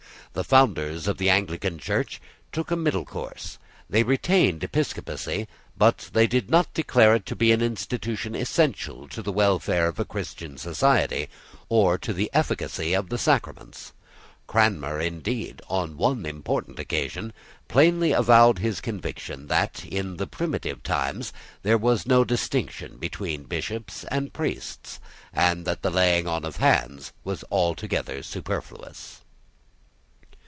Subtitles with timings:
[0.33, 2.21] The founders of the Anglican Church
[2.53, 3.57] took a middle course.
[3.89, 5.45] They retained episcopacy;
[5.77, 9.99] but they did not declare it to be an institution essential to the welfare of
[9.99, 11.27] a Christian society,
[11.67, 13.91] or to the efficacy of the sacraments.
[14.47, 17.33] Cranmer, indeed, on one important occasion,
[17.67, 24.05] plainly avowed his conviction that, in the primitive times, there was no distinction between bishops
[24.05, 25.01] and priests,
[25.33, 29.17] and that the laying on of hands was altogether superfluous.